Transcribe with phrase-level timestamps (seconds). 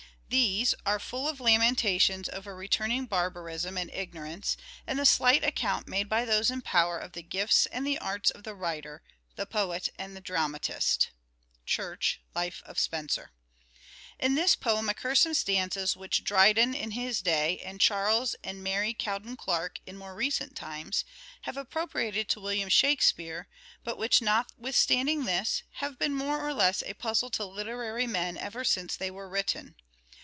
[0.33, 4.55] These "are full of lamentations over returning barbarism and ignorance,
[4.87, 8.29] and the slight account made by those in power of the gifts and the arts
[8.29, 9.03] of the writer,
[9.35, 11.09] the poet and the dramatist"
[11.65, 13.33] (Church: Life of Spenser).
[14.19, 18.93] In this poem occur some stanzas which Dryden in his day, and Charles and Mary
[18.93, 21.03] Cowden Clarke in more recent times,
[21.41, 23.49] have appropriated to William Shakspere,
[23.83, 28.63] but which, notwithstanding this, have been more or less a puzzle to literary men ever
[28.63, 29.75] since they were written.